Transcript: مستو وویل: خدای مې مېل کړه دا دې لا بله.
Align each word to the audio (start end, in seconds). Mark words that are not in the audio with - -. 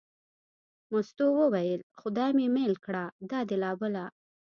مستو 0.91 1.27
وویل: 1.39 1.81
خدای 1.99 2.31
مې 2.37 2.47
مېل 2.55 2.73
کړه 2.85 3.03
دا 3.29 3.39
دې 3.49 3.57
لا 3.63 3.71
بله. 3.81 4.05